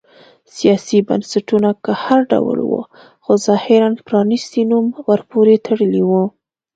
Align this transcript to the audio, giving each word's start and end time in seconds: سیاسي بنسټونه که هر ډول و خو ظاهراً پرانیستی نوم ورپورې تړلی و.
سیاسي 0.55 0.97
بنسټونه 1.07 1.69
که 1.83 1.91
هر 2.03 2.19
ډول 2.31 2.59
و 2.63 2.71
خو 3.23 3.33
ظاهراً 3.47 3.89
پرانیستی 4.07 4.61
نوم 4.71 4.85
ورپورې 5.09 5.55
تړلی 5.65 6.03
و. 6.09 6.11